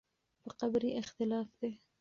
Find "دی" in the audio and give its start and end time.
1.59-1.71